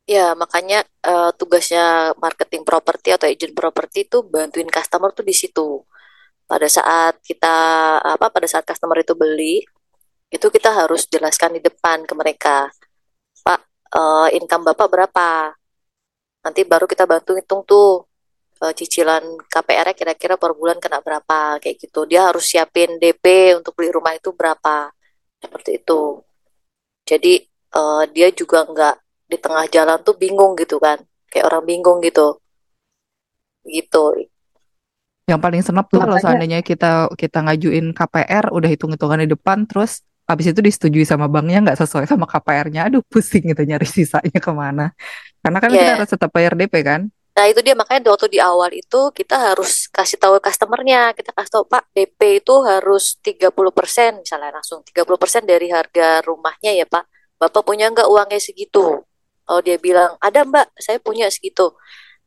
[0.07, 5.83] Ya, makanya uh, tugasnya marketing properti atau agent properti itu bantuin customer tuh di situ.
[6.47, 7.55] Pada saat kita
[7.99, 9.67] apa pada saat customer itu beli,
[10.27, 12.67] itu kita harus jelaskan di depan ke mereka.
[13.43, 13.59] Pak
[13.95, 15.55] uh, income Bapak berapa?
[16.43, 18.03] Nanti baru kita bantu hitung tuh
[18.59, 22.03] uh, cicilan KPR-nya kira-kira per bulan kena berapa kayak gitu.
[22.07, 24.91] Dia harus siapin DP untuk beli rumah itu berapa.
[25.39, 26.23] Seperti itu.
[27.07, 27.39] Jadi
[27.75, 28.95] uh, dia juga nggak
[29.27, 30.99] di tengah jalan tuh bingung gitu kan.
[31.31, 32.43] Kayak orang bingung gitu.
[33.63, 34.27] Gitu.
[35.27, 40.06] Yang paling senap tuh kalau seandainya kita kita ngajuin KPR udah hitung-hitungan di depan terus
[40.27, 44.51] habis itu disetujui sama banknya nggak sesuai sama KPR-nya, aduh pusing gitu nyari sisanya ke
[44.51, 44.91] mana.
[45.39, 45.79] Karena kan yeah.
[45.79, 47.01] kita harus tetap bayar DP kan.
[47.37, 51.51] Nah itu dia makanya waktu di awal itu kita harus kasih tahu customernya, kita kasih
[51.53, 57.05] tahu Pak DP itu harus 30% misalnya langsung 30% dari harga rumahnya ya Pak.
[57.37, 59.05] Bapak punya nggak uangnya segitu?
[59.47, 61.77] Oh dia bilang ada Mbak, saya punya segitu.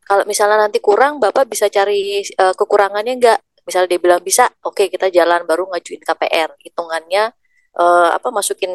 [0.06, 3.38] Kalau misalnya nanti kurang, Bapak bisa cari uh, kekurangannya nggak?
[3.66, 6.54] Misalnya dia bilang bisa, oke okay, kita jalan baru ngajuin KPR.
[6.62, 7.34] Hitungannya
[7.78, 8.70] uh, apa masukin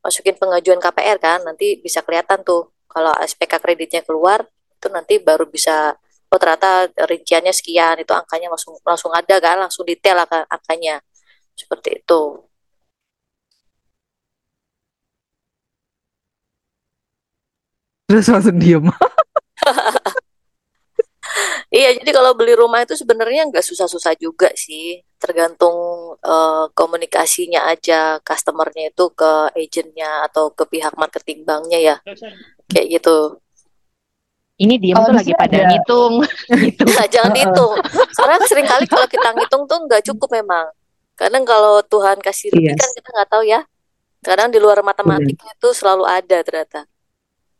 [0.00, 4.42] masukin pengajuan KPR kan nanti bisa kelihatan tuh kalau SPK kreditnya keluar
[4.74, 5.92] itu nanti baru bisa
[6.32, 11.02] oh ternyata rinciannya sekian itu angkanya langsung langsung ada kan langsung detail angkanya.
[11.58, 12.20] Seperti itu.
[18.08, 18.84] Terus langsung diem
[21.70, 25.72] Iya, jadi kalau beli rumah itu sebenarnya nggak susah-susah juga sih, tergantung
[26.18, 31.96] uh, komunikasinya aja, customernya itu ke agentnya atau ke pihak marketing banknya ya,
[32.66, 33.38] kayak gitu.
[34.58, 35.70] Ini dia tuh lagi pada ada.
[35.70, 36.14] ngitung,
[36.66, 36.84] gitu.
[36.90, 37.74] Nah, jangan dihitung.
[38.18, 40.66] Soalnya sering kali kalau kita ngitung tuh nggak cukup memang.
[41.14, 42.82] Kadang kalau Tuhan kasih lebih yes.
[42.82, 43.60] kan kita nggak tahu ya.
[44.20, 46.84] Kadang di luar matematika itu selalu ada ternyata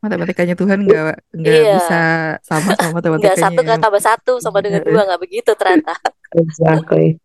[0.01, 1.77] matematikanya Tuhan nggak nggak iya.
[1.77, 2.03] bisa
[2.45, 3.37] sama sama matematikanya.
[3.37, 5.95] Nggak satu kata tambah satu sama dengan dua nggak begitu ternyata.
[6.43, 7.21] exactly.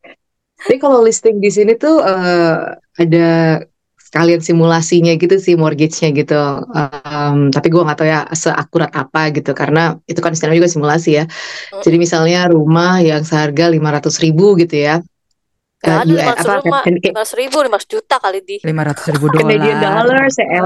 [0.56, 3.60] Jadi kalau listing di sini tuh uh, ada
[4.00, 6.40] sekalian simulasinya gitu sih mortgage-nya gitu.
[6.72, 11.10] Um, tapi gue nggak tahu ya seakurat apa gitu karena itu kan istilahnya juga simulasi
[11.20, 11.26] ya.
[11.84, 15.04] Jadi misalnya rumah yang seharga lima ratus ribu gitu ya.
[15.76, 16.72] Gak ada lima ratus ribu,
[17.04, 18.56] lima ratus ribu, lima ratus juta kali di.
[18.64, 19.44] Lima ratus ribu dolar.
[19.44, 20.60] Canadian dollar, saya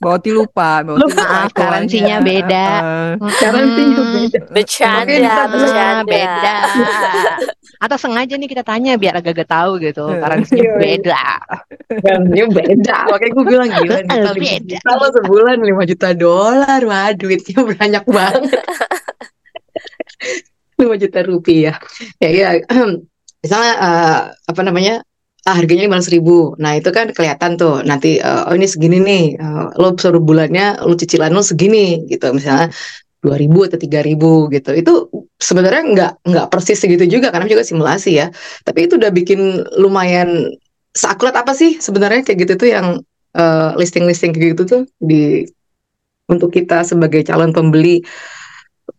[0.00, 1.52] Bauti lupa, Bauti lupa Maaf, sekolahnya.
[1.54, 2.66] karansinya beda.
[3.34, 4.14] Karansinya Hmm.
[4.14, 4.38] beda.
[4.50, 6.04] Bercanda, bercanda.
[6.04, 6.56] beda.
[7.84, 10.04] Atau sengaja nih kita tanya biar agak-agak tahu gitu.
[10.10, 10.80] Karansinya Iya, iya.
[10.80, 11.22] beda.
[12.00, 12.96] Karansinya beda.
[13.06, 14.80] Makanya gue bilang gila nih.
[14.80, 18.42] Kalau sebulan 5 juta dolar, wah duitnya banyak banget.
[20.84, 21.76] 5 juta rupiah.
[22.20, 22.48] Ya, ya.
[23.44, 24.94] Misalnya, eh, apa namanya,
[25.44, 26.56] ah, harganya 500 ribu.
[26.56, 27.84] Nah, itu kan kelihatan tuh.
[27.84, 29.24] Nanti, eh, oh ini segini nih.
[29.36, 32.32] Eh, lo suruh bulannya, lo cicilan lo segini gitu.
[32.32, 32.72] Misalnya
[33.24, 34.70] 2000 atau 3000 gitu.
[34.76, 34.92] Itu
[35.40, 38.28] sebenarnya nggak nggak persis segitu juga karena juga simulasi ya.
[38.64, 40.52] Tapi itu udah bikin lumayan
[40.94, 42.86] seakurat apa sih sebenarnya kayak gitu tuh yang
[43.74, 45.42] listing-listing kayak gitu tuh di
[46.30, 48.00] untuk kita sebagai calon pembeli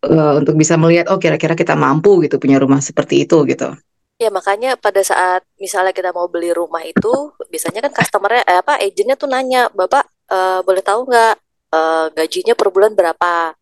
[0.06, 3.74] eh, untuk bisa melihat oh kira-kira kita mampu gitu punya rumah seperti itu gitu.
[4.15, 8.80] Ya makanya pada saat misalnya kita mau beli rumah itu biasanya kan customernya eh, apa
[8.80, 11.36] agentnya tuh nanya bapak eh, boleh tahu nggak
[11.76, 13.54] eh, gajinya per bulan berapa?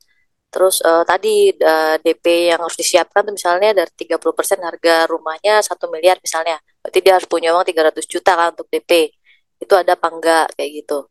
[0.53, 5.89] Terus eh, tadi eh, DP yang harus disiapkan tuh misalnya dari 30% harga rumahnya satu
[5.89, 6.61] miliar misalnya.
[6.83, 8.91] Berarti dia harus punya uang 300 juta kan untuk DP
[9.63, 11.07] itu ada apa enggak kayak gitu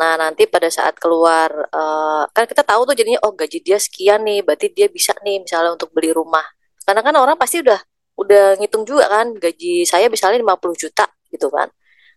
[0.00, 4.24] nah nanti pada saat keluar eh, kan kita tahu tuh jadinya oh gaji dia sekian
[4.24, 6.44] nih berarti dia bisa nih misalnya untuk beli rumah
[6.88, 7.76] karena kan orang pasti udah
[8.16, 11.68] udah ngitung juga kan gaji saya misalnya 50 juta gitu kan.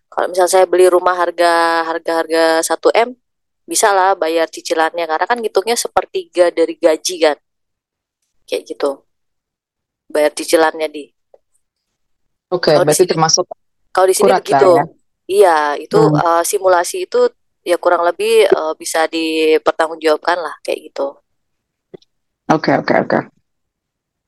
[0.07, 3.09] Kalau misalnya saya beli rumah harga harga harga 1 M
[3.63, 7.37] bisa lah bayar cicilannya karena kan ngitungnya sepertiga dari gaji kan.
[8.43, 8.89] Kayak gitu.
[10.11, 11.07] Bayar cicilannya di.
[12.51, 13.45] Oke, di berarti sini- termasuk
[13.89, 14.69] Kalau di sini begitu.
[14.75, 14.83] ya.
[15.23, 16.19] Iya, itu Hmm.
[16.19, 17.19] eh, simulasi itu
[17.63, 21.15] ya kurang lebih eh, bisa dipertanggungjawabkan lah kayak gitu.
[22.51, 23.19] oke oke oke.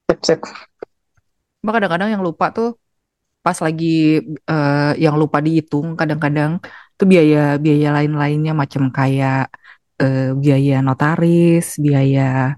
[0.10, 0.40] Sip, sip.
[1.60, 2.78] Cuma kadang-kadang yang lupa tuh
[3.46, 3.86] pas lagi
[4.52, 6.52] eh, yang lupa dihitung kadang-kadang
[6.98, 9.52] tuh biaya biaya lain-lainnya macam kayak
[10.02, 12.56] eh, biaya notaris, biaya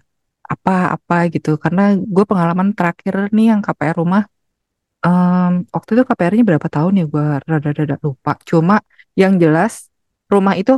[0.54, 1.50] apa-apa gitu.
[1.64, 4.24] Karena gue pengalaman terakhir nih yang KPR rumah
[5.06, 8.32] em, waktu itu KPR-nya berapa tahun ya gue rada-rada lupa.
[8.50, 8.76] Cuma
[9.22, 9.74] yang jelas
[10.34, 10.72] rumah itu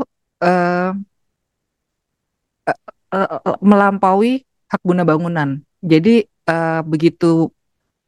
[0.44, 0.90] eh,
[3.14, 4.32] eh, melampaui
[4.72, 5.50] hak guna bangunan.
[5.82, 6.10] Jadi
[6.50, 7.50] eh, begitu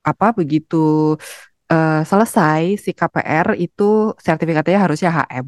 [0.05, 0.77] apa begitu
[1.71, 3.83] eh, selesai si KPR itu
[4.25, 5.47] sertifikatnya harusnya HM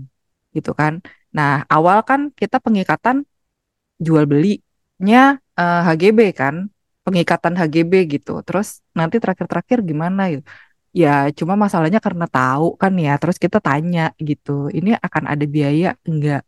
[0.58, 0.94] gitu kan.
[1.38, 3.18] Nah, awal kan kita pengikatan
[4.06, 5.20] jual belinya
[5.60, 6.56] eh, HGB kan,
[7.06, 8.32] pengikatan HGB gitu.
[8.48, 8.68] Terus
[9.00, 10.44] nanti terakhir-terakhir gimana gitu.
[11.02, 11.08] Ya,
[11.40, 14.52] cuma masalahnya karena tahu kan ya, terus kita tanya gitu.
[14.78, 16.40] Ini akan ada biaya enggak?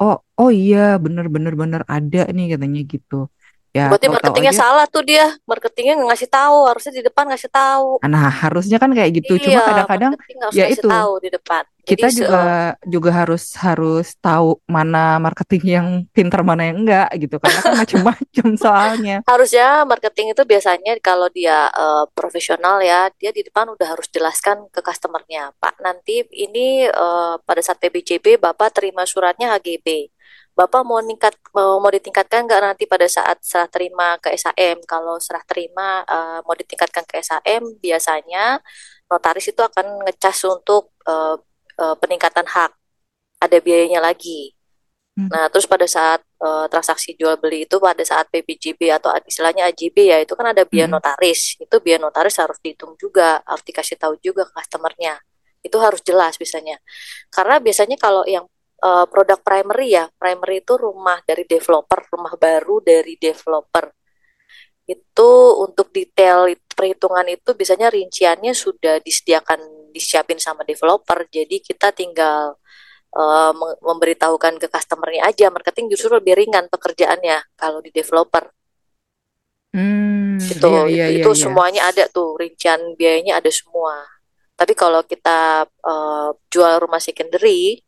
[0.00, 3.14] Oh, oh iya, bener-bener bener ada nih katanya gitu.
[3.72, 4.62] Ya, Berarti marketingnya aja.
[4.68, 5.32] salah tuh dia.
[5.48, 7.88] Marketingnya nggak ngasih tahu, harusnya di depan ngasih tahu.
[8.04, 9.40] Nah, harusnya kan kayak gitu.
[9.40, 10.88] Cuma Iya, kadang-kadang marketing harus ya itu.
[10.88, 11.64] tahu di depan.
[11.82, 12.38] kita Jadi se- juga
[12.86, 18.46] juga harus harus tahu mana marketing yang pinter mana yang enggak gitu karena kan macem-macem
[18.62, 24.06] soalnya harusnya marketing itu biasanya kalau dia eh, profesional ya, dia di depan udah harus
[24.14, 30.06] jelaskan ke customernya, Pak, nanti ini eh, pada saat PBJB Bapak terima suratnya HGB.
[30.52, 34.84] Bapak mau ningkat mau, mau ditingkatkan nggak nanti pada saat serah terima ke SAM?
[34.84, 38.60] Kalau serah terima eh, mau ditingkatkan ke SAM, biasanya
[39.08, 41.36] notaris itu akan ngecas untuk eh,
[41.80, 42.72] eh, peningkatan hak.
[43.40, 44.52] Ada biayanya lagi.
[45.12, 45.28] Hmm.
[45.28, 49.96] Nah, terus pada saat eh, transaksi jual beli itu pada saat PBJB atau istilahnya AJB
[50.12, 51.00] ya, itu kan ada biaya Mm-mm.
[51.00, 51.56] notaris.
[51.60, 55.20] Itu biaya notaris harus dihitung juga, harus dikasih tahu juga ke customernya.
[55.64, 56.76] Itu harus jelas biasanya.
[57.32, 58.44] Karena biasanya kalau yang
[58.88, 63.84] eh, produk primary ya, primary itu rumah dari developer, rumah baru dari developer.
[64.86, 65.30] Itu
[65.64, 69.60] untuk detail it- perhitungan itu biasanya rinciannya sudah disediakan,
[69.94, 71.18] disiapin sama developer.
[71.30, 72.58] Jadi kita tinggal
[73.60, 75.46] mem- memberitahukan ke customernya aja.
[75.52, 78.44] Marketing justru lebih ringan pekerjaannya kalau di developer.
[79.74, 83.94] hmm Itu iya iya itu, iya itu iya semuanya ada tuh, rincian biayanya ada semua.
[84.58, 87.80] Tapi kalau kita eh, jual rumah secondary,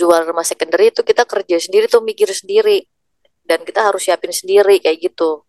[0.00, 2.84] jual rumah secondary itu kita kerja sendiri tuh mikir sendiri
[3.44, 5.44] dan kita harus siapin sendiri kayak gitu.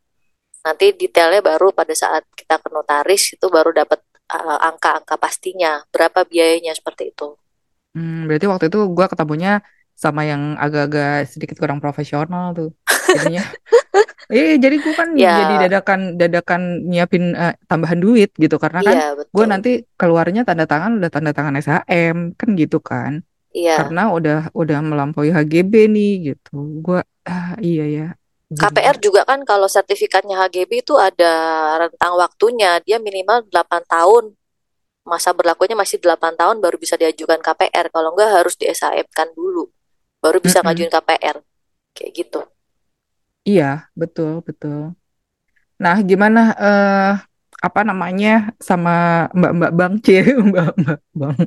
[0.65, 4.01] Nanti detailnya baru pada saat kita ke notaris itu baru dapat
[4.34, 7.38] eh, angka-angka pastinya, berapa biayanya seperti itu.
[7.95, 9.63] Hmm, berarti waktu itu gua ketemunya
[9.95, 12.69] sama yang agak-agak sedikit kurang profesional tuh
[13.08, 13.47] jadinya
[14.27, 15.38] Iya, jadi gue kan Ya.
[15.38, 20.65] jadi dadakan dadakan nyiapin eh, tambahan duit gitu karena kan Iya, gue nanti keluarnya tanda
[20.65, 23.22] tangan udah tanda tangan SHM kan gitu kan
[23.56, 23.88] Iya.
[23.88, 28.08] karena udah udah melampaui HGB nih gitu gue ah iya ya
[28.45, 31.34] Jadi- KPR juga kan kalau sertifikatnya HGB itu ada
[31.82, 34.38] rentang waktunya, dia minimal 8 tahun.
[35.01, 37.89] Masa berlakunya masih 8 tahun baru bisa diajukan KPR.
[37.89, 38.70] Kalau enggak harus di
[39.10, 39.66] kan dulu.
[40.22, 40.74] baru bisa Mm-mm.
[40.74, 41.38] ngajuin KPR.
[41.97, 42.41] Kayak gitu.
[43.45, 44.93] Iya, betul, betul.
[45.82, 47.14] Nah, gimana eh
[47.66, 51.38] apa namanya sama Mbak-mbak Bang C, Mbak-mbak Bang.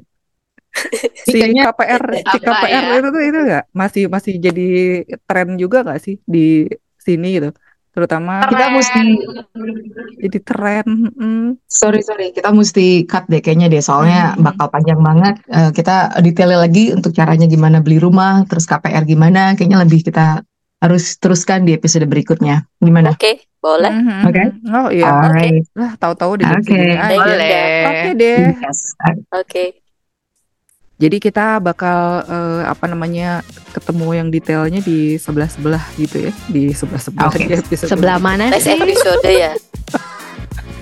[1.28, 2.94] Si KPR, si KPR ya?
[2.98, 4.68] itu tuh itu nggak masih masih jadi
[5.22, 6.64] tren juga nggak sih di
[6.96, 7.50] sini gitu,
[7.92, 9.00] terutama kita mesti
[10.18, 10.84] jadi tren.
[11.12, 11.48] mm.
[11.68, 14.44] sorry sorry kita mesti cut deh kayaknya deh soalnya Hmm.
[14.44, 15.34] bakal panjang banget.
[15.48, 19.52] Eh, kita detail lagi untuk caranya gimana beli rumah, terus KPR gimana.
[19.52, 20.42] Kayaknya lebih kita
[20.78, 22.64] harus teruskan di episode berikutnya.
[22.78, 23.12] Gimana?
[23.18, 23.90] Oke, boleh.
[23.90, 24.42] Mhm, Oke.
[24.46, 24.70] mhm.
[24.70, 25.64] Oh iya, Alright.
[25.74, 26.70] lah tahu-tahu di Oke.
[26.70, 27.50] you, Boleh.
[27.50, 27.64] Nda.
[27.90, 28.42] Oke deh.
[28.62, 28.78] Yes.
[29.34, 29.64] Oke.
[30.98, 36.74] Jadi kita bakal eh, apa namanya ketemu yang detailnya di sebelah sebelah gitu ya, di
[36.74, 37.46] sebelah sebelah Oke.
[37.62, 38.74] episode Sebelah mana Next sih?
[38.74, 39.54] episode ya.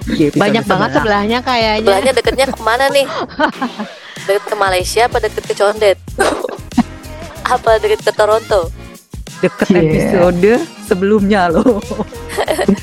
[0.08, 0.96] episode Banyak banget sebelah.
[0.96, 1.84] sebelahnya kayaknya.
[1.84, 3.06] Sebelahnya deketnya ke mana nih?
[4.26, 5.98] Deket ke Malaysia apa deket ke Condet?
[7.54, 8.72] apa deket ke Toronto?
[9.36, 9.84] deket Yeah.
[9.84, 10.48] episode
[10.82, 11.76] sebelumnya loh.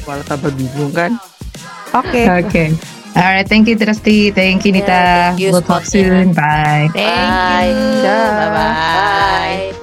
[0.05, 1.17] Malah tambah bingung kan.
[1.91, 2.29] Oke.
[2.29, 2.63] Oke.
[3.15, 4.87] Alright, thank you Trusty, thank you Yeah, Nita.
[4.87, 6.33] thank you, we'll talk soon.
[6.33, 6.89] Bye.
[6.93, 7.67] Thank Bye.
[7.67, 8.03] you.
[8.03, 8.79] Bye-bye.
[8.91, 9.82] Bye.